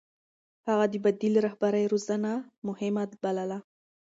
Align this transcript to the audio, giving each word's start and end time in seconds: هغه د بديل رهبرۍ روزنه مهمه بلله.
هغه 0.67 0.85
د 0.89 0.93
بديل 1.03 1.33
رهبرۍ 1.45 1.83
روزنه 1.91 2.31
مهمه 2.67 3.03
بلله. 3.21 3.59